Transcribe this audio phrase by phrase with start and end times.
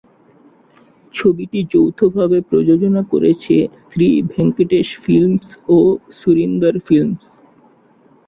[1.13, 5.77] ছবিটি যৌথভাবে প্রযোজনা করেছে শ্রী ভেঙ্কটেশ ফিল্মস ও
[6.11, 7.25] সুরিন্দর ফিল্মস।